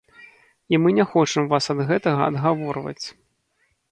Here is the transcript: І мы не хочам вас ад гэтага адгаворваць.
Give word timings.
І 0.73 0.79
мы 0.85 0.89
не 0.99 1.05
хочам 1.11 1.43
вас 1.51 1.67
ад 1.75 1.79
гэтага 1.91 2.21
адгаворваць. 2.31 3.05